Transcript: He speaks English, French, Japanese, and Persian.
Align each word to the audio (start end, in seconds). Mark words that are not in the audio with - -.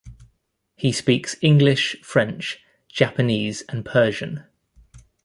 He 0.77 0.91
speaks 0.91 1.35
English, 1.43 2.01
French, 2.01 2.65
Japanese, 2.89 3.61
and 3.69 3.85
Persian. 3.85 4.43